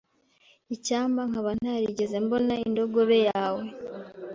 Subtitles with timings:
[0.75, 3.63] Icyampa nkaba ntarigeze mbona indogobe yawe